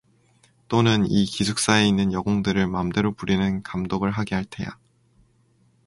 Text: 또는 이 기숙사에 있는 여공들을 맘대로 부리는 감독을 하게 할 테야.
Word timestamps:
또는 0.67 1.05
이 1.05 1.25
기숙사에 1.25 1.87
있는 1.87 2.11
여공들을 2.11 2.65
맘대로 2.65 3.13
부리는 3.13 3.61
감독을 3.61 4.09
하게 4.09 4.33
할 4.33 4.43
테야. 4.45 4.75